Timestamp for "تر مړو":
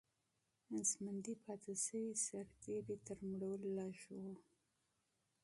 3.07-3.53